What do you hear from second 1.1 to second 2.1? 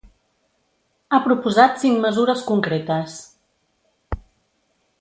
Ha proposat cinc